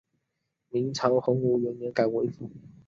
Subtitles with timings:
[0.69, 2.49] 明朝洪武元年改为府。